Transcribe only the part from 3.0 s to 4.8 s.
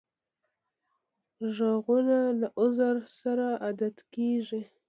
سره عادت کړی